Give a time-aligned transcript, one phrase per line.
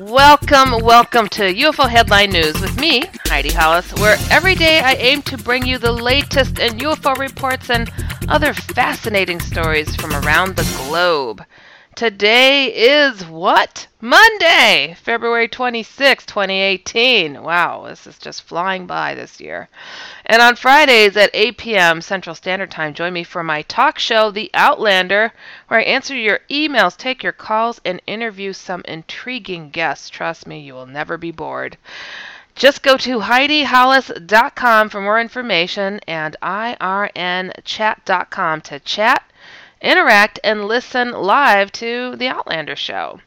[0.00, 5.22] Welcome, welcome to UFO Headline News with me, Heidi Hollis, where every day I aim
[5.22, 7.90] to bring you the latest in UFO reports and
[8.28, 11.42] other fascinating stories from around the globe.
[11.96, 13.88] Today is what?
[14.02, 17.42] Monday, February 26, 2018.
[17.42, 19.70] Wow, this is just flying by this year.
[20.26, 22.02] And on Fridays at 8 p.m.
[22.02, 25.32] Central Standard Time, join me for my talk show, The Outlander,
[25.68, 30.10] where I answer your emails, take your calls, and interview some intriguing guests.
[30.10, 31.78] Trust me, you will never be bored.
[32.54, 39.22] Just go to HeidiHollis.com for more information and IRNchat.com to chat
[39.80, 43.20] interact, and listen live to The Outlander Show.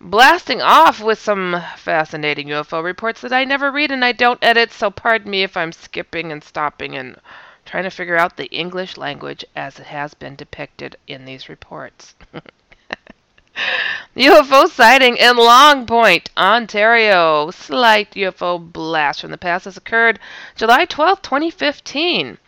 [0.00, 4.72] Blasting off with some fascinating UFO reports that I never read and I don't edit,
[4.72, 7.20] so pardon me if I'm skipping and stopping and
[7.64, 12.14] trying to figure out the English language as it has been depicted in these reports.
[14.16, 17.50] UFO sighting in Long Point, Ontario.
[17.50, 20.18] Slight UFO blast from the past has occurred
[20.56, 22.38] July 12, 2015.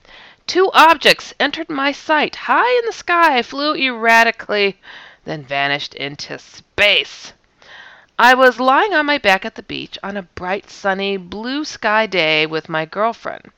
[0.47, 4.79] Two objects entered my sight high in the sky, flew erratically,
[5.25, 7.33] then vanished into space.
[8.19, 12.07] I was lying on my back at the beach on a bright, sunny, blue sky
[12.07, 13.51] day with my girlfriend.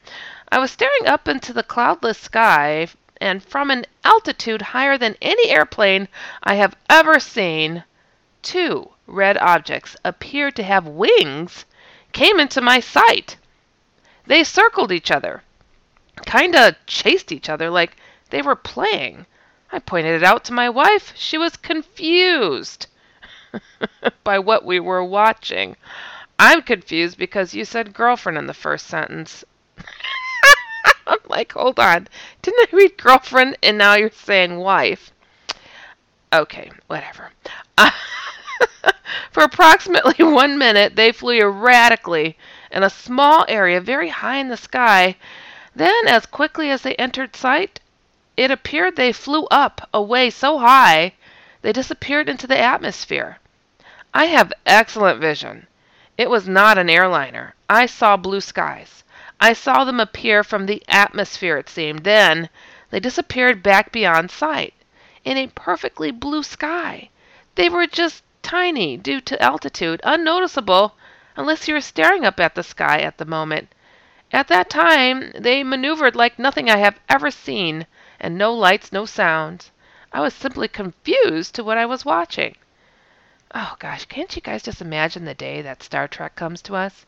[0.51, 2.89] I was staring up into the cloudless sky,
[3.21, 6.07] and from an altitude higher than any airplane
[6.43, 7.85] I have ever seen,
[8.43, 11.65] two red objects appeared to have wings
[12.13, 13.37] came into my sight.
[14.27, 15.43] They circled each other,
[16.25, 17.97] kinda chased each other like
[18.31, 19.27] they were playing.
[19.71, 21.13] I pointed it out to my wife.
[21.17, 22.87] She was confused
[24.25, 25.77] by what we were watching.
[26.39, 29.45] I'm confused because you said girlfriend in the first sentence.
[31.07, 32.09] I'm like, hold on.
[32.43, 35.13] Didn't I read girlfriend and now you're saying wife?
[36.33, 37.31] Okay, whatever.
[39.31, 42.37] for approximately one minute, they flew erratically
[42.71, 45.17] in a small area very high in the sky
[45.77, 47.81] then, as quickly as they entered sight,
[48.35, 51.13] it appeared they flew up, away so high
[51.61, 53.39] they disappeared into the atmosphere.
[54.15, 55.67] I have excellent vision.
[56.17, 57.55] It was not an airliner.
[57.69, 59.05] I saw blue skies.
[59.39, 62.05] I saw them appear from the atmosphere, it seemed.
[62.05, 62.49] Then
[62.89, 64.73] they disappeared back beyond sight,
[65.25, 67.11] in a perfectly blue sky.
[67.55, 70.95] They were just tiny, due to altitude, unnoticeable
[71.37, 73.69] unless you were staring up at the sky at the moment.
[74.37, 77.87] At that time they maneuvered like nothing I have ever seen,
[78.21, 79.71] and no lights, no sounds.
[80.13, 82.55] I was simply confused to what I was watching.
[83.55, 87.07] Oh gosh, can't you guys just imagine the day that Star Trek comes to us?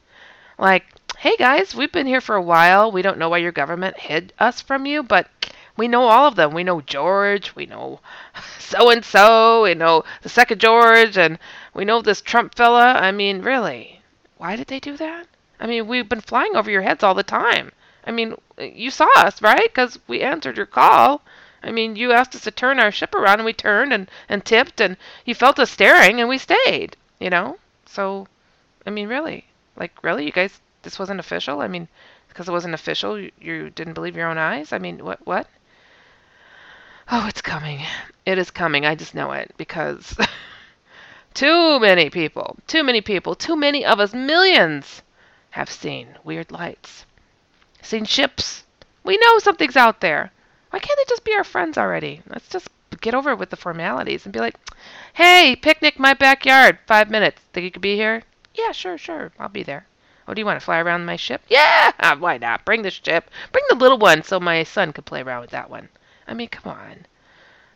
[0.56, 0.86] Like,
[1.18, 2.90] hey guys, we've been here for a while.
[2.90, 5.28] We don't know why your government hid us from you, but
[5.76, 6.54] we know all of them.
[6.54, 8.00] We know George, we know
[8.58, 11.38] so and so, we know the second George, and
[11.74, 12.94] we know this Trump fella.
[12.94, 14.00] I mean, really,
[14.38, 15.26] why did they do that?
[15.60, 17.72] I mean, we've been flying over your heads all the time.
[18.04, 19.64] I mean, you saw us, right?
[19.64, 21.22] Because we answered your call.
[21.62, 24.44] I mean, you asked us to turn our ship around, and we turned and, and
[24.44, 27.58] tipped, and you felt us staring, and we stayed, you know?
[27.86, 28.28] So,
[28.86, 29.44] I mean, really?
[29.76, 30.24] Like, really?
[30.24, 31.60] You guys, this wasn't official?
[31.60, 31.88] I mean,
[32.28, 34.72] because it wasn't official, you, you didn't believe your own eyes?
[34.72, 35.26] I mean, what?
[35.26, 35.48] What?
[37.10, 37.80] Oh, it's coming.
[38.24, 38.86] It is coming.
[38.86, 40.16] I just know it because
[41.34, 45.02] too many people, too many people, too many of us, millions
[45.58, 47.04] have seen weird lights,
[47.82, 48.62] seen ships.
[49.02, 50.30] We know something's out there.
[50.70, 52.22] Why can't they just be our friends already?
[52.28, 52.68] Let's just
[53.00, 54.54] get over with the formalities and be like,
[55.14, 57.42] hey, picnic my backyard, five minutes.
[57.52, 58.22] Think you could be here?
[58.54, 59.32] Yeah, sure, sure.
[59.36, 59.84] I'll be there.
[60.28, 61.42] Oh, do you want to fly around my ship?
[61.48, 62.64] Yeah, why not?
[62.64, 63.28] Bring the ship.
[63.50, 65.88] Bring the little one so my son could play around with that one.
[66.28, 67.06] I mean, come on.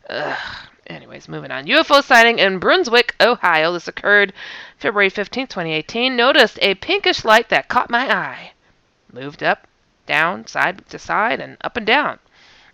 [0.09, 0.67] Ugh.
[0.87, 1.65] Anyways, moving on.
[1.65, 3.71] UFO sighting in Brunswick, Ohio.
[3.71, 4.33] This occurred
[4.77, 6.15] February 15, 2018.
[6.15, 8.51] Noticed a pinkish light that caught my eye.
[9.11, 9.65] Moved up,
[10.05, 12.19] down, side to side, and up and down.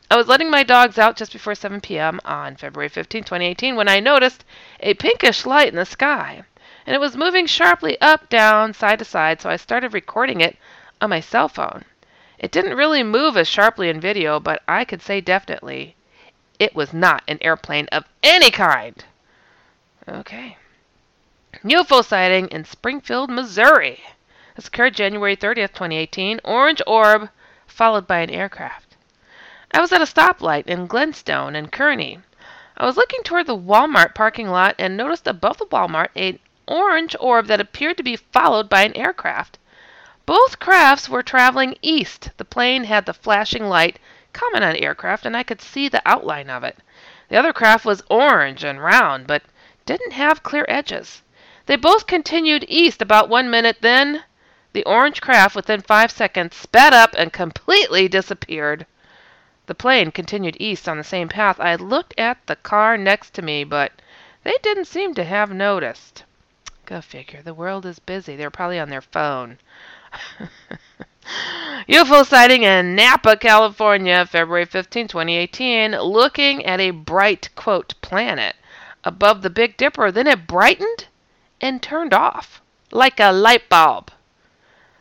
[0.10, 2.20] I was letting my dogs out just before 7 p.m.
[2.26, 4.44] on February 15, 2018, when I noticed
[4.80, 6.42] a pinkish light in the sky.
[6.88, 10.58] And it was moving sharply up, down, side to side, so I started recording it
[11.00, 11.86] on my cell phone.
[12.40, 15.96] It didn't really move as sharply in video, but I could say definitely
[16.60, 19.06] it was not an airplane of any kind.
[20.08, 20.58] Okay.
[21.64, 24.04] UFO sighting in Springfield, Missouri.
[24.56, 26.42] This occurred January 30th, 2018.
[26.44, 27.30] Orange orb
[27.66, 28.98] followed by an aircraft.
[29.72, 32.20] I was at a stoplight in Glenstone and Kearney.
[32.76, 37.16] I was looking toward the Walmart parking lot and noticed above the Walmart an orange
[37.20, 39.58] orb that appeared to be followed by an aircraft.
[40.26, 42.32] Both crafts were traveling east.
[42.38, 43.98] The plane had the flashing light
[44.34, 46.78] common on aircraft, and I could see the outline of it.
[47.30, 49.44] The other craft was orange and round, but
[49.86, 51.22] didn't have clear edges.
[51.66, 54.24] They both continued east about one minute, then
[54.74, 58.86] the orange craft, within five seconds, sped up and completely disappeared.
[59.66, 61.60] The plane continued east on the same path.
[61.60, 63.92] I looked at the car next to me, but
[64.44, 66.24] they didn't seem to have noticed.
[66.86, 67.42] Go figure.
[67.42, 68.36] The world is busy.
[68.36, 69.60] They're probably on their phone.
[71.88, 75.92] UFO sighting in Napa, California, February 15, 2018.
[75.92, 78.56] Looking at a bright, quote, planet
[79.04, 80.12] above the Big Dipper.
[80.12, 81.08] Then it brightened
[81.62, 82.62] and turned off
[82.92, 84.12] like a light bulb.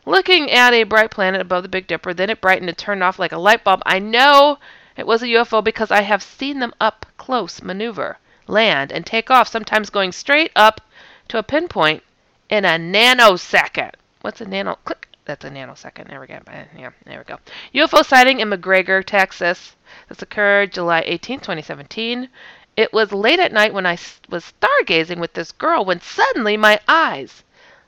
[0.04, 3.19] Looking at a bright planet above the Big Dipper, then it brightened and turned off
[3.19, 3.82] like a light bulb.
[3.84, 4.58] I know
[4.96, 9.30] it was a UFO because I have seen them up close maneuver, land, and take
[9.30, 10.80] off, sometimes going straight up
[11.28, 12.02] to a pinpoint
[12.48, 13.92] in a nanosecond.
[14.22, 14.76] What's a nano?
[14.84, 15.07] Click.
[15.28, 16.08] That's a nanosecond.
[16.08, 16.40] There we go.
[16.46, 17.38] Uh, yeah, there we go.
[17.75, 19.76] UFO sighting in McGregor, Texas.
[20.08, 22.30] This occurred July 18, 2017.
[22.78, 23.98] It was late at night when I
[24.30, 27.44] was stargazing with this girl when suddenly my eyes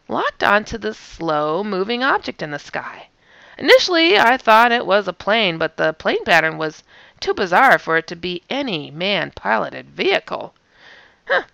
[0.07, 3.09] locked onto this slow moving object in the sky.
[3.57, 6.83] Initially, I thought it was a plane, but the plane pattern was
[7.21, 10.55] too bizarre for it to be any man piloted vehicle.
[11.27, 11.45] Huh.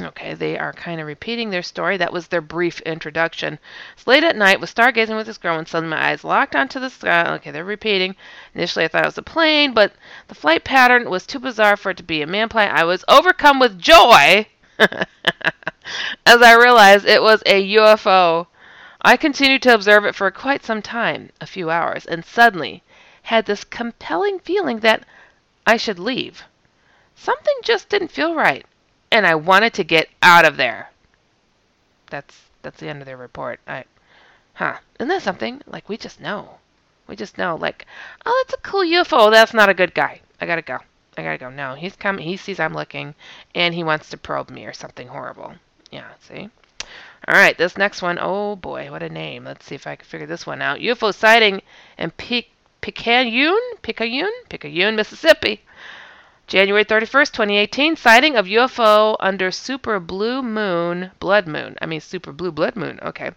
[0.00, 1.96] Okay, they are kind of repeating their story.
[1.96, 3.58] That was their brief introduction.
[3.94, 6.78] It's late at night, was stargazing with this girl and suddenly my eyes locked onto
[6.78, 7.34] the sky.
[7.34, 8.14] Okay, they're repeating.
[8.54, 9.92] Initially, I thought it was a plane, but
[10.28, 12.70] the flight pattern was too bizarre for it to be a man plane.
[12.70, 14.46] I was overcome with joy
[14.78, 18.46] as I realized it was a UFO.
[19.02, 22.84] I continued to observe it for quite some time, a few hours, and suddenly
[23.22, 25.02] had this compelling feeling that
[25.66, 26.44] I should leave.
[27.16, 28.64] Something just didn't feel right
[29.10, 30.90] and I wanted to get out of there.
[32.10, 33.60] That's that's the end of their report.
[33.66, 33.84] I,
[34.54, 34.78] huh?
[34.98, 35.62] Isn't that something?
[35.66, 36.58] Like we just know,
[37.06, 37.56] we just know.
[37.56, 37.86] Like,
[38.26, 39.30] oh, that's a cool UFO.
[39.30, 40.20] That's not a good guy.
[40.40, 40.78] I gotta go.
[41.16, 41.50] I gotta go.
[41.50, 42.24] No, he's coming.
[42.24, 43.14] He sees I'm looking,
[43.54, 45.54] and he wants to probe me or something horrible.
[45.90, 46.08] Yeah.
[46.20, 46.50] See.
[47.26, 48.18] All right, this next one.
[48.20, 49.44] Oh boy, what a name.
[49.44, 50.78] Let's see if I can figure this one out.
[50.78, 51.60] UFO sighting
[51.98, 55.60] in Picayune, Picayune, Picayune, Mississippi.
[56.48, 61.76] January 31st, 2018, sighting of UFO under super blue moon, blood moon.
[61.82, 62.98] I mean, super blue blood moon.
[63.02, 63.32] Okay.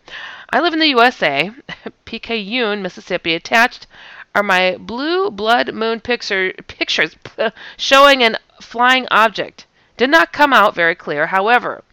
[0.49, 1.51] I live in the USA,
[2.05, 3.35] Picayune, Mississippi.
[3.35, 3.85] Attached
[4.33, 7.17] are my blue blood moon picture, pictures
[7.75, 9.65] showing an flying object.
[9.97, 11.83] Did not come out very clear, however.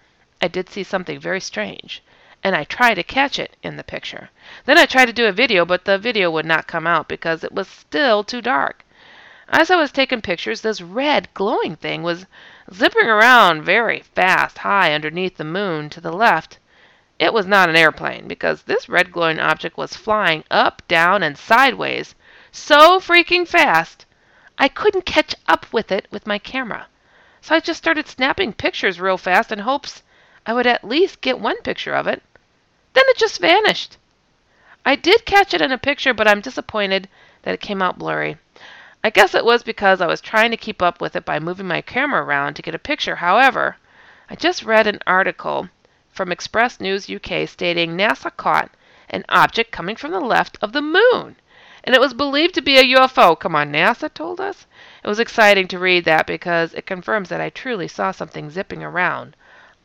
[0.41, 2.01] I did see something very strange,
[2.45, 4.31] and I tried to catch it in the picture.
[4.67, 7.43] Then I tried to do a video, but the video would not come out because
[7.43, 8.85] it was still too dark.
[9.51, 12.27] As I was taking pictures, this red glowing thing was
[12.73, 16.59] zipping around very fast high underneath the moon to the left.
[17.19, 21.39] It was not an airplane, because this red glowing object was flying up, down, and
[21.39, 22.15] sideways
[22.51, 24.05] so freaking fast
[24.59, 26.87] I couldn't catch up with it with my camera.
[27.41, 30.03] So I just started snapping pictures real fast in hopes
[30.45, 32.23] I would at least get one picture of it.
[32.93, 33.97] Then it just vanished.
[34.85, 37.09] I did catch it in a picture, but I'm disappointed
[37.43, 38.37] that it came out blurry.
[39.09, 41.67] I guess it was because I was trying to keep up with it by moving
[41.67, 43.17] my camera around to get a picture.
[43.17, 43.79] However,
[44.29, 45.71] I just read an article
[46.11, 48.71] from Express News UK stating NASA caught
[49.09, 51.37] an object coming from the left of the moon.
[51.85, 53.35] And it was believed to be a UFO.
[53.41, 54.67] Come on, NASA told us.
[55.03, 58.85] It was exciting to read that because it confirms that I truly saw something zipping
[58.85, 59.37] around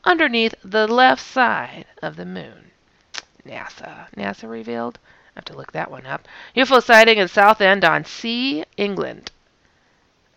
[0.03, 2.71] underneath the left side of the moon.
[3.47, 4.13] NASA.
[4.17, 4.99] NASA revealed.
[5.35, 6.27] I have to look that one up.
[6.55, 9.31] UFO sighting in Southend on Sea, England.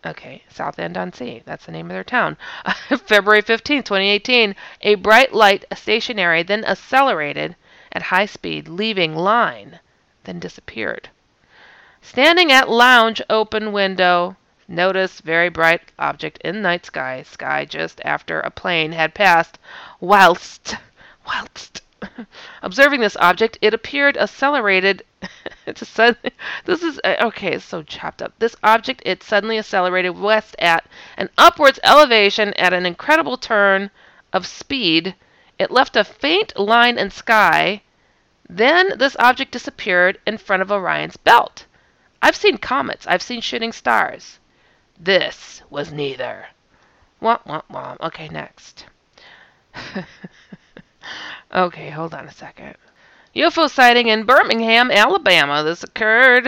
[0.03, 1.43] Okay, Southend on Sea.
[1.45, 2.37] That's the name of their town.
[3.05, 4.55] February 15, 2018.
[4.81, 7.55] A bright light stationary, then accelerated
[7.91, 9.79] at high speed, leaving line,
[10.23, 11.09] then disappeared.
[12.01, 14.35] Standing at lounge open window.
[14.67, 17.23] Notice very bright object in night sky.
[17.23, 19.59] Sky just after a plane had passed.
[19.99, 20.75] Whilst,
[21.27, 21.81] whilst
[22.61, 25.03] Observing this object, it appeared accelerated.
[25.75, 26.31] suddenly,
[26.65, 27.53] this is uh, okay.
[27.53, 28.33] It's so chopped up.
[28.39, 30.85] This object it suddenly accelerated west at
[31.17, 33.89] an upwards elevation at an incredible turn
[34.31, 35.15] of speed.
[35.57, 37.81] It left a faint line in sky.
[38.47, 41.65] Then this object disappeared in front of Orion's belt.
[42.21, 43.07] I've seen comets.
[43.07, 44.39] I've seen shooting stars.
[44.99, 46.47] This was neither.
[47.21, 47.99] Womp womp womp.
[48.01, 48.85] Okay, next.
[51.53, 52.75] Okay, hold on a second.
[53.35, 55.63] UFO sighting in Birmingham, Alabama.
[55.63, 56.45] This occurred.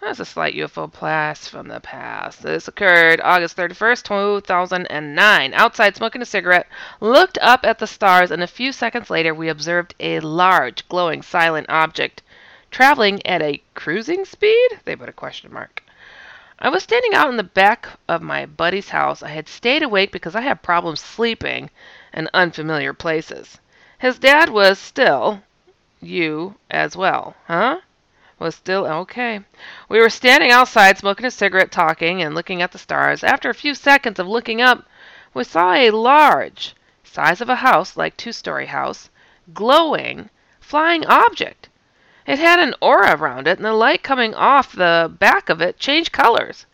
[0.00, 2.42] That's a slight UFO blast from the past.
[2.42, 4.04] This occurred August 31st,
[4.44, 5.54] 2009.
[5.54, 6.68] Outside smoking a cigarette,
[7.00, 11.22] looked up at the stars, and a few seconds later we observed a large, glowing,
[11.22, 12.22] silent object
[12.70, 14.78] traveling at a cruising speed?
[14.84, 15.82] They put a question mark.
[16.60, 19.22] I was standing out in the back of my buddy's house.
[19.22, 21.70] I had stayed awake because I have problems sleeping
[22.12, 23.58] in unfamiliar places.
[24.00, 25.42] His dad was still
[26.00, 27.80] you as well, huh?
[28.38, 29.40] Was still okay.
[29.88, 33.24] We were standing outside smoking a cigarette, talking, and looking at the stars.
[33.24, 34.86] After a few seconds of looking up,
[35.34, 39.10] we saw a large, size of a house, like two story house,
[39.52, 41.68] glowing, flying object.
[42.24, 45.80] It had an aura around it, and the light coming off the back of it
[45.80, 46.66] changed colors.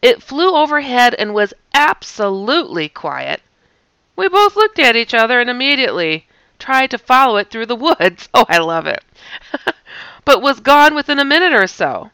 [0.00, 3.42] It flew overhead and was absolutely quiet.
[4.16, 6.26] We both looked at each other and immediately
[6.62, 8.28] tried to follow it through the woods.
[8.34, 9.02] Oh, I love it.
[10.24, 12.12] but was gone within a minute or so.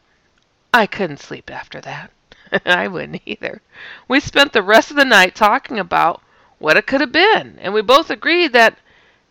[0.73, 2.11] I couldn't sleep after that.
[2.65, 3.61] I wouldn't either.
[4.07, 6.23] We spent the rest of the night talking about
[6.57, 8.79] what it could have been, and we both agreed that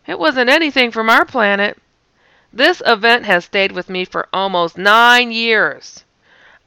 [0.07, 1.77] it wasn't anything from our planet.
[2.53, 6.05] This event has stayed with me for almost nine years.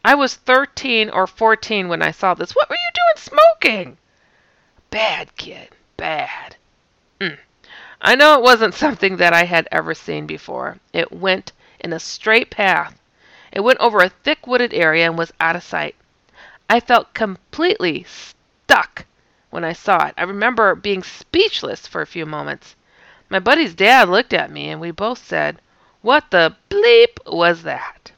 [0.04, 2.54] I was 13 or 14 when I saw this.
[2.54, 3.96] What were you doing smoking?
[4.90, 5.70] Bad kid.
[5.96, 6.56] Bad.
[7.18, 7.38] Mm.
[8.04, 10.78] I know it wasn't something that I had ever seen before.
[10.92, 13.00] It went in a straight path.
[13.52, 15.94] It went over a thick wooded area and was out of sight.
[16.68, 19.06] I felt completely stuck
[19.50, 20.14] when I saw it.
[20.18, 22.74] I remember being speechless for a few moments.
[23.28, 25.60] My buddy's dad looked at me and we both said,
[26.00, 28.10] What the bleep was that?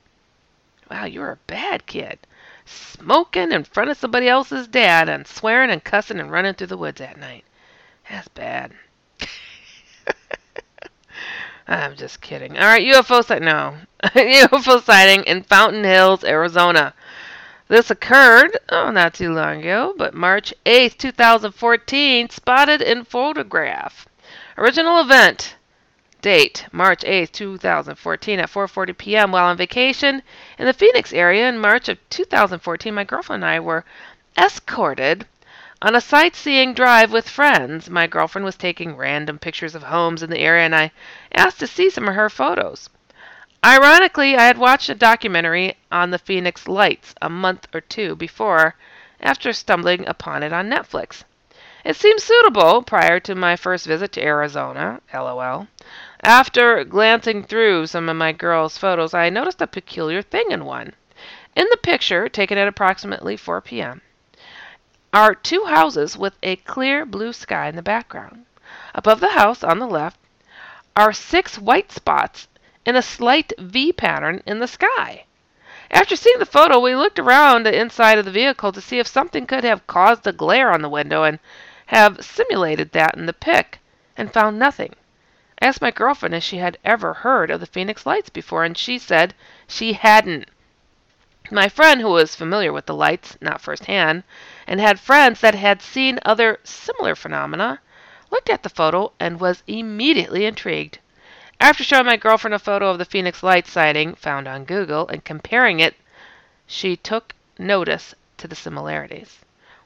[0.91, 2.21] Wow, you're a bad kid.
[2.65, 6.79] Smoking in front of somebody else's dad and swearing and cussing and running through the
[6.79, 7.45] woods at night.
[8.09, 8.73] That's bad.
[11.67, 12.59] I'm just kidding.
[12.59, 13.47] All right, UFO sighting.
[13.47, 16.93] No, UFO sighting in Fountain Hills, Arizona.
[17.69, 24.07] This occurred, oh, not too long ago, but March 8th, 2014, spotted in photograph.
[24.59, 25.57] Original event.
[26.21, 29.33] Date, March 8th, 2014 at 4:40 p.m.
[29.33, 30.23] while on vacation
[30.59, 33.85] in the Phoenix area in March of 2014, my girlfriend and I were
[34.37, 35.27] escorted
[35.85, 40.31] on a sightseeing drive with friends, my girlfriend was taking random pictures of homes in
[40.31, 40.91] the area, and I
[41.31, 42.89] asked to see some of her photos.
[43.63, 48.77] Ironically, I had watched a documentary on the Phoenix Lights a month or two before,
[49.21, 51.25] after stumbling upon it on Netflix.
[51.85, 55.69] It seemed suitable prior to my first visit to Arizona, lol.
[56.23, 60.95] After glancing through some of my girls' photos, I noticed a peculiar thing in one.
[61.55, 64.01] In the picture, taken at approximately 4 p.m.,
[65.15, 68.45] are two houses with a clear blue sky in the background.
[68.97, 70.19] Above the house, on the left,
[70.97, 72.49] are six white spots
[72.85, 75.25] in a slight V pattern in the sky.
[75.89, 79.07] After seeing the photo, we looked around the inside of the vehicle to see if
[79.07, 81.39] something could have caused the glare on the window and
[81.87, 83.79] have simulated that in the pic,
[84.17, 84.95] and found nothing.
[85.63, 88.77] I asked my girlfriend if she had ever heard of the Phoenix Lights before, and
[88.77, 89.33] she said
[89.69, 90.49] she hadn't.
[91.53, 94.25] My friend, who was familiar with the lights, not firsthand,
[94.67, 97.81] and had friends that had seen other similar phenomena,
[98.31, 100.99] looked at the photo and was immediately intrigued.
[101.61, 105.25] After showing my girlfriend a photo of the Phoenix Lights sighting found on Google and
[105.25, 105.95] comparing it,
[106.67, 109.39] she took notice to the similarities.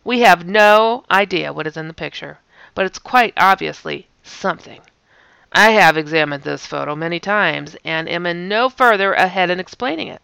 [0.05, 2.39] We have no idea what is in the picture,
[2.75, 4.81] but it's quite obviously something.
[5.53, 10.09] I have examined this photo many times and am in no further ahead in explaining
[10.09, 10.23] it.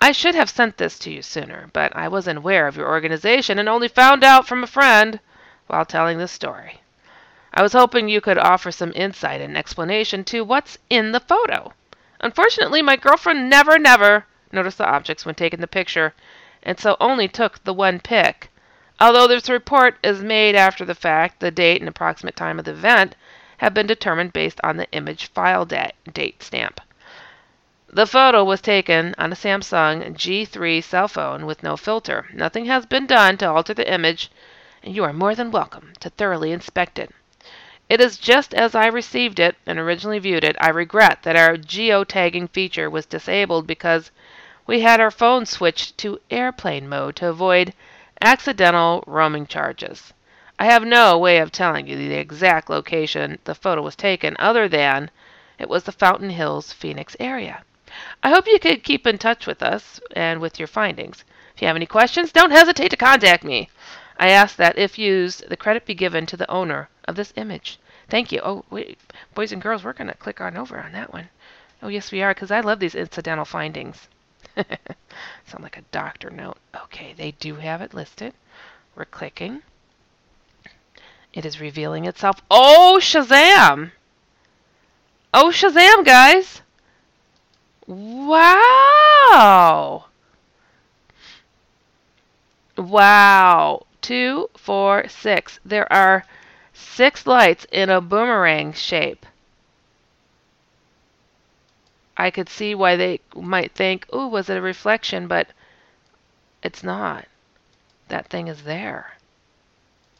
[0.00, 3.58] I should have sent this to you sooner, but I wasn't aware of your organization
[3.58, 5.18] and only found out from a friend
[5.66, 6.80] while telling this story.
[7.52, 11.72] I was hoping you could offer some insight and explanation to what's in the photo.
[12.20, 16.14] Unfortunately, my girlfriend never, never noticed the objects when taking the picture,
[16.62, 18.50] and so only took the one pic.
[19.00, 22.70] Although this report is made after the fact, the date and approximate time of the
[22.70, 23.16] event
[23.56, 26.80] have been determined based on the image file date stamp.
[27.90, 32.28] The photo was taken on a Samsung G3 cell phone with no filter.
[32.34, 34.30] Nothing has been done to alter the image,
[34.82, 37.14] and you are more than welcome to thoroughly inspect it.
[37.88, 40.54] It is just as I received it and originally viewed it.
[40.60, 44.10] I regret that our geotagging feature was disabled because
[44.66, 47.72] we had our phone switched to airplane mode to avoid
[48.20, 50.12] accidental roaming charges.
[50.58, 54.68] I have no way of telling you the exact location the photo was taken other
[54.68, 55.10] than
[55.58, 57.64] it was the Fountain Hills, Phoenix area.
[58.22, 61.24] I hope you could keep in touch with us and with your findings.
[61.54, 63.68] If you have any questions, don't hesitate to contact me.
[64.18, 67.78] I ask that, if used, the credit be given to the owner of this image.
[68.08, 68.40] Thank you.
[68.42, 68.98] Oh, wait,
[69.34, 71.28] boys and girls, we're going to click on over on that one.
[71.82, 74.08] Oh, yes, we are, because I love these incidental findings.
[74.56, 76.58] Sound like a doctor note.
[76.84, 78.34] Okay, they do have it listed.
[78.96, 79.62] We're clicking.
[81.32, 82.40] It is revealing itself.
[82.50, 83.92] Oh, Shazam!
[85.32, 86.62] Oh, Shazam, guys!
[87.88, 89.38] Wow!
[92.76, 93.86] Wow.
[94.02, 95.58] Two, four, six.
[95.64, 96.26] There are
[96.74, 99.24] six lights in a boomerang shape.
[102.14, 105.48] I could see why they might think, "Ooh, was it a reflection?" But
[106.62, 107.24] it's not.
[108.08, 109.14] That thing is there.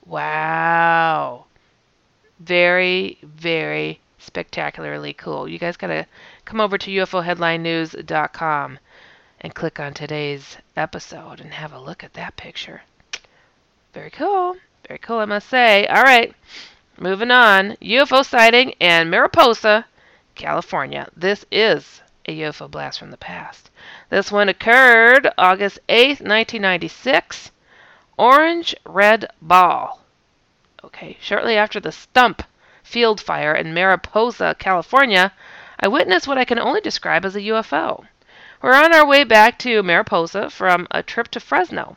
[0.07, 1.45] Wow.
[2.41, 5.49] Very, very spectacularly cool.
[5.49, 6.07] You guys got to
[6.49, 8.78] come over to UFOheadlinenews.com
[9.43, 12.81] and click on today's episode and have a look at that picture.
[13.93, 14.57] Very cool.
[14.87, 15.87] Very cool, I must say.
[15.88, 16.35] All right.
[16.99, 17.73] Moving on.
[17.83, 19.85] UFO sighting in Mariposa,
[20.37, 21.11] California.
[21.14, 23.69] This is a UFO blast from the past.
[24.09, 27.50] This one occurred August 8th, 1996.
[28.17, 30.00] Orange red ball.
[30.83, 32.43] Okay, shortly after the Stump
[32.83, 35.35] field fire in Mariposa, California,
[35.80, 38.04] I witnessed what I can only describe as a UFO.
[38.61, 41.97] We're on our way back to Mariposa from a trip to Fresno.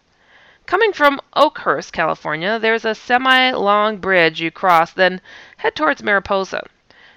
[0.68, 5.20] Coming from Oakhurst, California, there's a semi long bridge you cross, then
[5.58, 6.62] head towards Mariposa.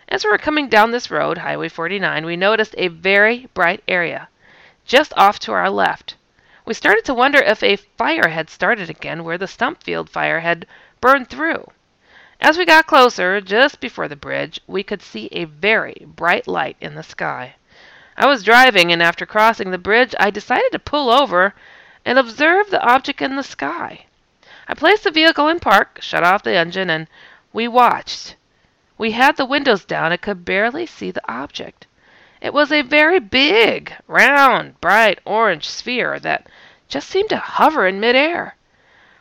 [0.09, 4.29] As we were coming down this road, Highway 49, we noticed a very bright area
[4.87, 6.17] just off to our left.
[6.65, 10.41] We started to wonder if a fire had started again where the stump field fire
[10.41, 10.67] had
[11.03, 11.71] burned through.
[12.47, 16.77] As we got closer, just before the bridge, we could see a very bright light
[16.79, 17.55] in the sky.
[18.19, 21.55] I was driving, and after crossing the bridge, I decided to pull over
[22.05, 24.05] and observe the object in the sky.
[24.69, 27.07] I placed the vehicle in park, shut off the engine, and
[27.55, 28.37] we watched.
[28.99, 31.87] We had the windows down and could barely see the object.
[32.43, 36.49] It was a very big, round, bright orange sphere that
[36.89, 38.55] just seemed to hover in midair.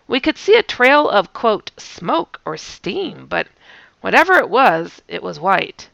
[0.08, 3.48] We could see a trail of, quote, smoke or steam, but
[4.02, 5.90] whatever it was, it was white.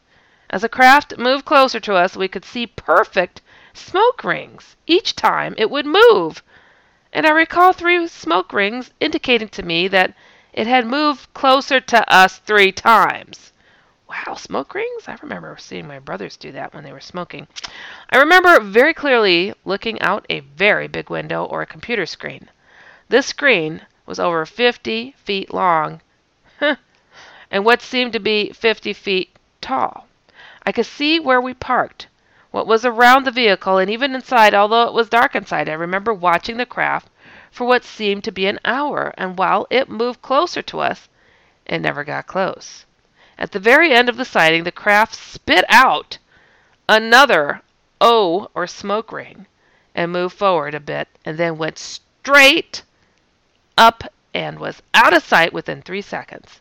[0.50, 3.40] As the craft moved closer to us, we could see perfect
[3.72, 6.42] smoke rings each time it would move,
[7.12, 10.12] and I recall three smoke rings indicating to me that
[10.52, 13.52] it had moved closer to us three times.
[14.08, 15.06] Wow, smoke rings?
[15.06, 17.46] I remember seeing my brothers do that when they were smoking.
[18.10, 22.50] I remember very clearly looking out a very big window or a computer screen.
[23.08, 26.00] This screen was over 50 feet long
[27.50, 30.08] and what seemed to be 50 feet tall.
[30.66, 32.08] I could see where we parked,
[32.50, 35.68] what was around the vehicle, and even inside, although it was dark inside.
[35.68, 37.08] I remember watching the craft
[37.52, 41.08] for what seemed to be an hour, and while it moved closer to us,
[41.64, 42.84] it never got close.
[43.38, 46.18] At the very end of the sighting, the craft spit out
[46.88, 47.62] another
[48.00, 49.46] O or smoke ring
[49.94, 52.82] and moved forward a bit and then went straight
[53.76, 56.60] up and was out of sight within three seconds.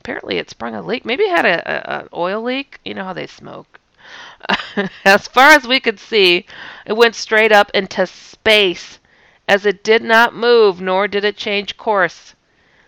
[0.00, 1.04] Apparently, it sprung a leak.
[1.04, 2.78] Maybe it had an oil leak.
[2.84, 3.80] You know how they smoke.
[5.04, 6.46] as far as we could see,
[6.84, 9.00] it went straight up into space,
[9.48, 12.34] as it did not move, nor did it change course.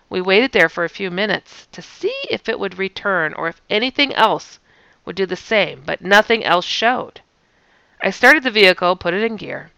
[0.09, 3.61] We waited there for a few minutes to see if it would return or if
[3.69, 4.61] anything else
[5.05, 7.21] would do the same, but nothing else showed.
[8.01, 9.71] I started the vehicle, put it in gear,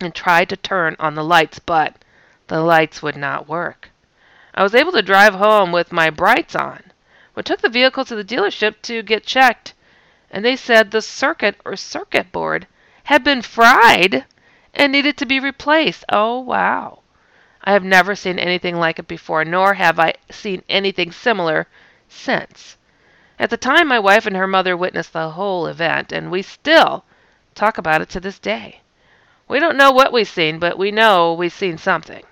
[0.00, 1.96] and tried to turn on the lights, but
[2.52, 3.88] the lights would not work.
[4.54, 6.92] I was able to drive home with my brights on,
[7.32, 9.72] but took the vehicle to the dealership to get checked,
[10.30, 12.66] and they said the circuit or circuit board
[13.04, 14.26] had been fried
[14.74, 16.04] and needed to be replaced.
[16.10, 16.98] Oh, wow.
[17.64, 21.68] I have never seen anything like it before, nor have I seen anything similar
[22.06, 22.76] since.
[23.38, 27.06] At the time, my wife and her mother witnessed the whole event, and we still
[27.54, 28.82] talk about it to this day.
[29.48, 32.24] We don't know what we've seen, but we know we've seen something.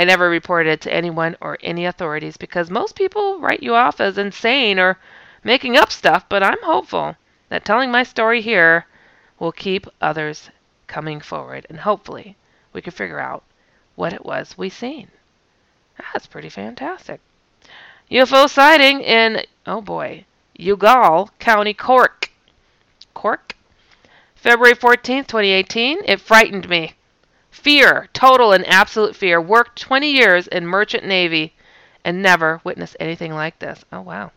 [0.00, 4.00] I never reported it to anyone or any authorities because most people write you off
[4.00, 4.98] as insane or
[5.44, 7.16] making up stuff, but I'm hopeful
[7.50, 8.86] that telling my story here
[9.38, 10.48] will keep others
[10.86, 12.34] coming forward, and hopefully
[12.72, 13.42] we can figure out
[13.94, 15.08] what it was we seen.
[16.14, 17.20] That's pretty fantastic.
[18.10, 20.24] UFO sighting in, oh boy,
[20.58, 22.30] Youghal County, Cork.
[23.12, 23.54] Cork?
[24.34, 26.04] February 14th, 2018.
[26.06, 26.94] It frightened me.
[27.50, 29.40] Fear, total and absolute fear.
[29.40, 31.54] Worked 20 years in merchant navy
[32.04, 33.84] and never witnessed anything like this.
[33.92, 34.30] Oh, wow.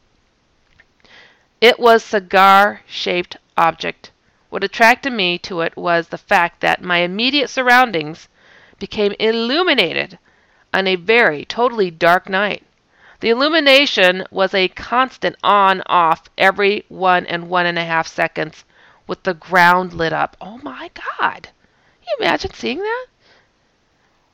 [1.61, 4.11] It was cigar-shaped object.
[4.49, 8.27] What attracted me to it was the fact that my immediate surroundings
[8.79, 10.19] became illuminated
[10.73, 12.63] on a very totally dark night.
[13.19, 18.65] The illumination was a constant on off every one and one and a half seconds
[19.07, 20.35] with the ground lit up.
[20.41, 21.49] Oh my God!
[22.03, 23.05] Can you imagine seeing that?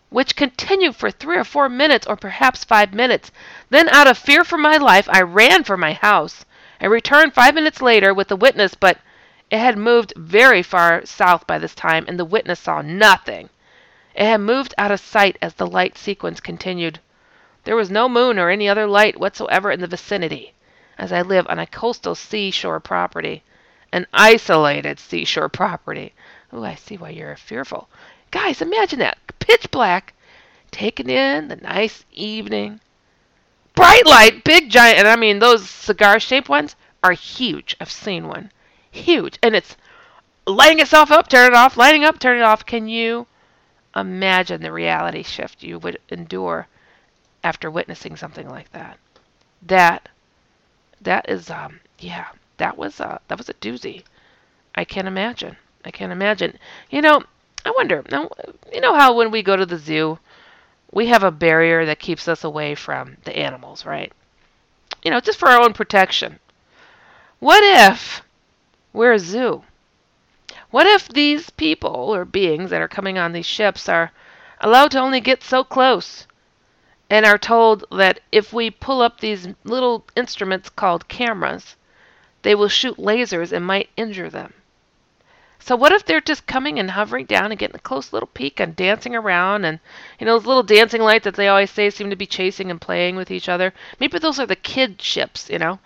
[0.09, 3.31] Which continued for three or four minutes, or perhaps five minutes.
[3.69, 6.45] Then, out of fear for my life, I ran for my house.
[6.81, 8.97] I returned five minutes later with the witness, but
[9.51, 13.49] it had moved very far south by this time, and the witness saw nothing.
[14.15, 16.99] It had moved out of sight as the light sequence continued.
[17.65, 20.53] There was no moon or any other light whatsoever in the vicinity,
[20.97, 23.43] as I live on a coastal seashore property.
[23.91, 26.13] An isolated seashore property.
[26.51, 27.89] Oh, I see why you're fearful.
[28.31, 29.17] Guys, imagine that.
[29.39, 30.13] Pitch black.
[30.71, 32.79] Taking in the nice evening.
[33.75, 37.75] Bright light, big giant, and I mean those cigar shaped ones are huge.
[37.79, 38.51] I've seen one.
[38.91, 39.39] Huge.
[39.41, 39.77] And it's
[40.45, 42.65] lighting itself up, turn it off, lighting up, turn it off.
[42.65, 43.27] Can you
[43.95, 46.67] imagine the reality shift you would endure
[47.43, 48.97] after witnessing something like that?
[49.61, 50.09] That
[51.01, 54.03] that is um yeah, that was uh that was a doozy.
[54.75, 55.57] I can't imagine.
[55.89, 56.59] I can't imagine.
[56.91, 57.23] You know,
[57.65, 58.03] I wonder.
[58.11, 58.29] Now,
[58.71, 60.19] you know how when we go to the zoo,
[60.91, 64.13] we have a barrier that keeps us away from the animals, right?
[65.01, 66.37] You know, just for our own protection.
[67.39, 68.21] What if
[68.93, 69.63] we're a zoo?
[70.69, 74.11] What if these people or beings that are coming on these ships are
[74.61, 76.27] allowed to only get so close
[77.09, 81.75] and are told that if we pull up these little instruments called cameras,
[82.43, 84.53] they will shoot lasers and might injure them?
[85.61, 88.59] So what if they're just coming and hovering down and getting a close little peek
[88.59, 89.79] and dancing around and
[90.17, 92.81] you know those little dancing lights that they always say seem to be chasing and
[92.81, 93.73] playing with each other?
[93.99, 95.79] Maybe those are the kid ships, you know,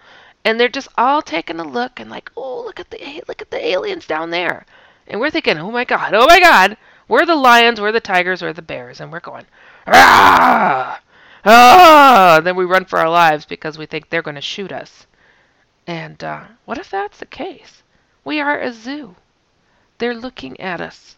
[0.46, 3.52] and they're just all taking a look and like, oh look at the look at
[3.52, 4.66] the aliens down there,
[5.08, 8.42] and we're thinking, oh my god, oh my god, we're the lions, we're the tigers,
[8.42, 9.46] we're the bears, and we're going,
[9.88, 11.02] ah,
[11.46, 15.08] ah, then we run for our lives because we think they're going to shoot us.
[15.88, 17.84] And uh, what if that's the case?
[18.24, 19.16] We are a zoo.
[20.04, 21.16] They're looking at us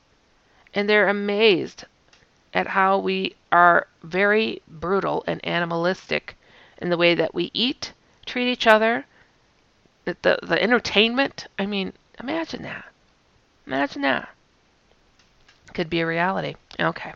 [0.76, 1.86] and they're amazed
[2.54, 6.38] at how we are very brutal and animalistic
[6.78, 7.94] in the way that we eat,
[8.28, 9.08] treat each other,
[10.04, 11.48] the, the, entertainment.
[11.58, 12.86] I mean, imagine that.
[13.66, 14.30] Imagine that.
[15.74, 16.54] Could be a reality.
[16.80, 17.14] Okay.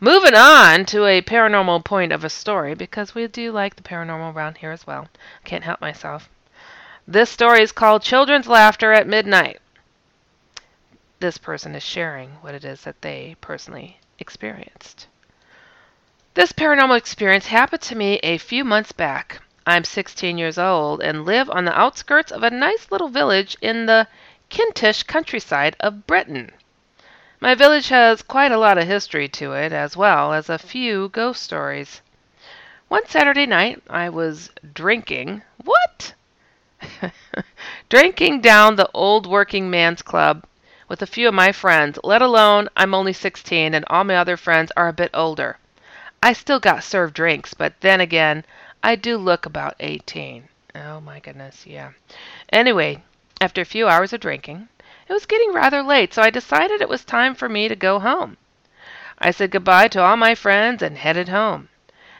[0.00, 4.34] Moving on to a paranormal point of a story, because we do like the paranormal
[4.34, 5.06] around here as well.
[5.44, 6.28] Can't help myself.
[7.06, 9.60] This story is called Children's Laughter at Midnight
[11.20, 15.06] this person is sharing what it is that they personally experienced.
[16.32, 19.42] This paranormal experience happened to me a few months back.
[19.66, 23.84] I'm 16 years old and live on the outskirts of a nice little village in
[23.84, 24.08] the
[24.48, 26.52] Kentish countryside of Britain.
[27.38, 31.08] My village has quite a lot of history to it, as well as a few
[31.10, 32.00] ghost stories.
[32.88, 35.42] One Saturday night, I was drinking.
[35.62, 36.14] What?
[37.90, 40.44] drinking down the old working man's club
[40.90, 44.36] with a few of my friends, let alone I'm only 16 and all my other
[44.36, 45.56] friends are a bit older.
[46.20, 48.44] I still got served drinks, but then again,
[48.82, 50.48] I do look about 18.
[50.74, 51.92] Oh my goodness, yeah.
[52.52, 53.04] Anyway,
[53.40, 54.68] after a few hours of drinking,
[55.08, 58.00] it was getting rather late, so I decided it was time for me to go
[58.00, 58.36] home.
[59.16, 61.68] I said goodbye to all my friends and headed home.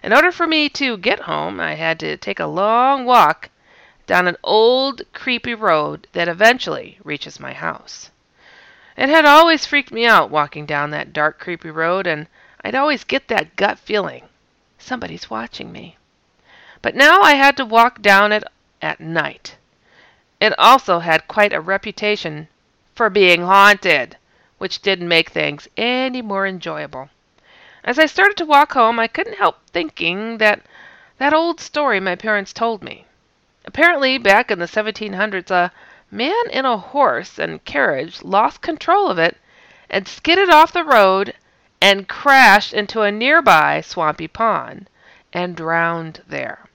[0.01, 3.51] In order for me to get home, I had to take a long walk
[4.07, 8.11] down an old, creepy road that eventually reaches my house.
[9.01, 12.27] It had always freaked me out walking down that dark, creepy road, and
[12.63, 14.29] I'd always get that gut feeling
[14.79, 15.97] somebody's watching me.
[16.83, 18.45] But now I had to walk down it
[18.83, 19.57] at night.
[20.39, 22.49] It also had quite a reputation
[22.95, 24.19] for being haunted,
[24.59, 27.09] which didn't make things any more enjoyable.
[27.83, 30.61] As I started to walk home, I couldn't help thinking that
[31.17, 33.07] that old story my parents told me.
[33.65, 35.69] Apparently, back in the 1700s, a uh,
[36.11, 39.37] man in a horse and carriage lost control of it
[39.89, 41.35] and skidded off the road
[41.81, 44.89] and crashed into a nearby swampy pond
[45.33, 46.67] and drowned there.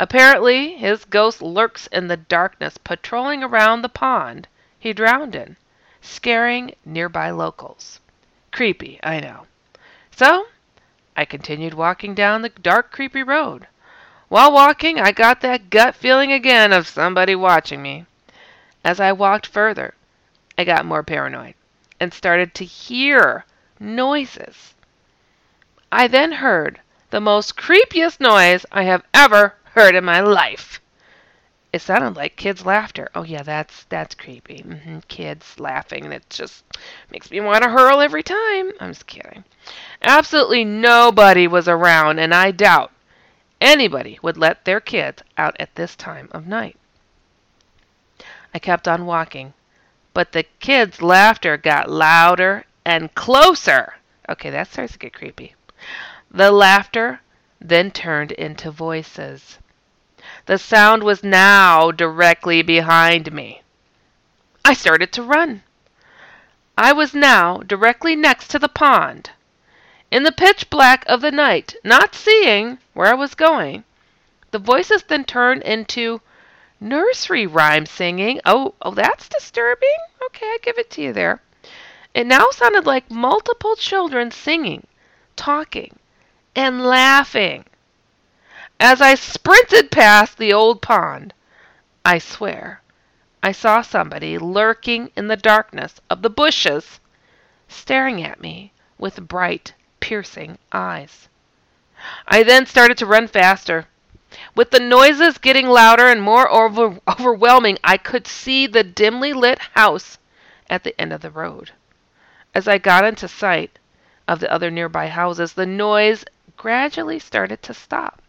[0.00, 4.46] Apparently, his ghost lurks in the darkness, patrolling around the pond
[4.78, 5.56] he drowned in,
[6.00, 8.00] scaring nearby locals.
[8.52, 9.46] Creepy, I know.
[10.10, 10.46] So,
[11.16, 13.66] I continued walking down the dark, creepy road.
[14.28, 18.06] While walking, I got that gut feeling again of somebody watching me.
[18.88, 19.92] As I walked further,
[20.56, 21.52] I got more paranoid
[22.00, 23.44] and started to hear
[23.78, 24.72] noises.
[25.92, 30.80] I then heard the most creepiest noise I have ever heard in my life.
[31.70, 33.10] It sounded like kids' laughter.
[33.14, 34.64] Oh yeah, that's that's creepy.
[34.66, 35.00] Mm-hmm.
[35.00, 36.64] Kids laughing, and it just
[37.10, 38.72] makes me want to hurl every time.
[38.80, 39.44] I'm just kidding.
[40.00, 42.92] Absolutely nobody was around, and I doubt
[43.60, 46.78] anybody would let their kids out at this time of night.
[48.54, 49.54] I kept on walking,
[50.14, 53.96] but the kids' laughter got louder and closer.
[54.28, 55.54] Okay, that starts to get creepy.
[56.30, 57.20] The laughter
[57.60, 59.58] then turned into voices.
[60.46, 63.62] The sound was now directly behind me.
[64.64, 65.62] I started to run.
[66.76, 69.30] I was now directly next to the pond.
[70.10, 73.84] In the pitch black of the night, not seeing where I was going,
[74.50, 76.22] the voices then turned into
[76.80, 78.40] nursery rhyme singing.
[78.44, 79.96] Oh, oh, that's disturbing.
[80.26, 81.40] Okay, I give it to you there.
[82.14, 84.86] It now sounded like multiple children singing,
[85.36, 85.98] talking,
[86.56, 87.64] and laughing.
[88.80, 91.34] As I sprinted past the old pond,
[92.04, 92.80] I swear
[93.42, 97.00] I saw somebody lurking in the darkness of the bushes,
[97.68, 101.28] staring at me with bright, piercing eyes.
[102.26, 103.86] I then started to run faster.
[104.54, 109.58] With the noises getting louder and more over- overwhelming, I could see the dimly lit
[109.74, 110.18] house
[110.68, 111.72] at the end of the road.
[112.54, 113.78] As I got into sight
[114.26, 116.24] of the other nearby houses, the noise
[116.58, 118.20] gradually started to stop.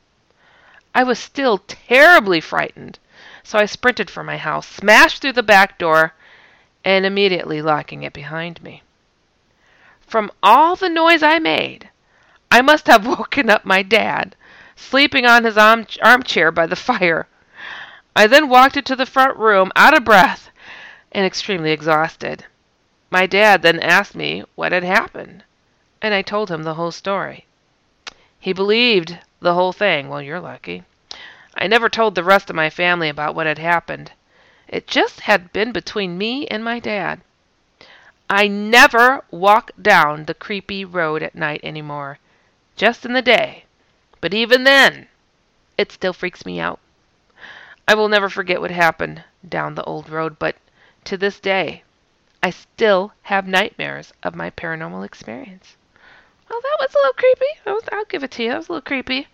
[0.95, 2.97] I was still terribly frightened,
[3.43, 6.13] so I sprinted for my house, smashed through the back door,
[6.85, 8.83] and immediately locking it behind me.
[9.99, 11.89] From all the noise I made,
[12.49, 14.35] I must have woken up my dad,
[14.79, 17.27] sleeping on his arm- armchair by the fire.
[18.15, 20.49] I then walked into the front room, out of breath
[21.11, 22.45] and extremely exhausted.
[23.11, 25.43] My dad then asked me what had happened,
[26.01, 27.45] and I told him the whole story.
[28.39, 30.09] He believed the whole thing.
[30.09, 30.83] Well, you're lucky.
[31.55, 34.11] I never told the rest of my family about what had happened.
[34.67, 37.21] It just had been between me and my dad.
[38.29, 42.19] I never walk down the creepy road at night any more.
[42.75, 43.65] Just in the day.
[44.21, 45.07] But even then,
[45.77, 46.79] it still freaks me out.
[47.87, 50.55] I will never forget what happened down the old road, but
[51.05, 51.83] to this day,
[52.43, 55.75] I still have nightmares of my paranormal experience.
[56.49, 57.45] Well, that was a little creepy.
[57.65, 58.49] Was, I'll give it to you.
[58.49, 59.27] That was a little creepy.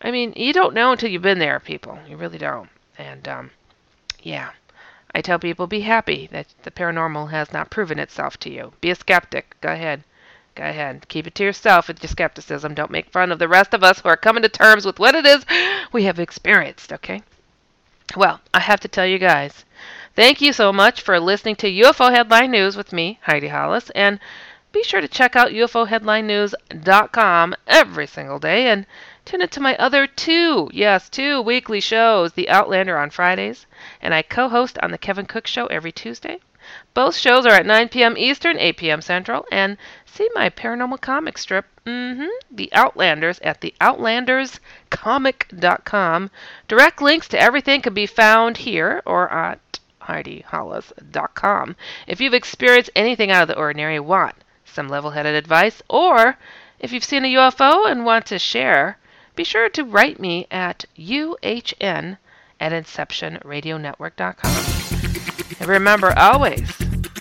[0.00, 1.98] I mean, you don't know until you've been there, people.
[2.08, 2.70] You really don't.
[2.96, 3.50] And, um,
[4.22, 4.50] yeah.
[5.14, 8.72] I tell people be happy that the paranormal has not proven itself to you.
[8.80, 9.56] Be a skeptic.
[9.60, 10.04] Go ahead.
[10.54, 11.08] Go ahead.
[11.08, 12.74] Keep it to yourself with your skepticism.
[12.74, 15.14] Don't make fun of the rest of us who are coming to terms with what
[15.14, 15.44] it is
[15.92, 17.22] we have experienced, okay?
[18.16, 19.64] Well, I have to tell you guys,
[20.16, 24.18] thank you so much for listening to UFO Headline News with me, Heidi Hollis, and
[24.72, 28.86] be sure to check out UFOHeadlineNews.com every single day and
[29.24, 33.66] tune into my other two, yes, two weekly shows, The Outlander on Fridays,
[34.02, 36.38] and I co-host on The Kevin Cook Show every Tuesday.
[36.94, 38.16] Both shows are at 9 p.m.
[38.16, 39.02] Eastern, 8 p.m.
[39.02, 46.30] Central, and see my paranormal comic strip, mm-hmm, The Outlanders, at theoutlanderscomic.com.
[46.68, 51.76] Direct links to everything can be found here or at HeidiHollis.com.
[52.06, 56.36] If you've experienced anything out of the ordinary, want some level-headed advice, or
[56.78, 58.98] if you've seen a UFO and want to share,
[59.36, 62.18] be sure to write me at uhn
[62.60, 64.79] at inceptionradionetwork.com.
[65.58, 66.76] And remember always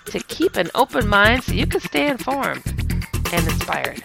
[0.06, 2.64] to keep an open mind so you can stay informed
[3.32, 4.04] and inspired.